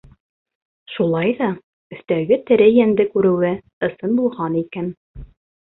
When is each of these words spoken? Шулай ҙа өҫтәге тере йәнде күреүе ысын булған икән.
Шулай 0.93 1.35
ҙа 1.41 1.49
өҫтәге 1.97 2.39
тере 2.49 2.71
йәнде 2.73 3.07
күреүе 3.13 3.53
ысын 3.89 4.19
булған 4.23 4.59
икән. 4.67 4.93